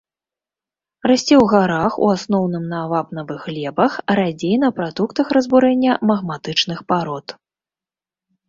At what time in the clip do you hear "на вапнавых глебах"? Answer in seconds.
2.73-3.99